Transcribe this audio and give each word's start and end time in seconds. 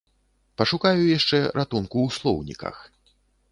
Пашукаю 0.61 1.03
яшчэ 1.17 1.37
ратунку 1.59 1.97
ў 2.07 2.09
слоўніках. 2.19 2.83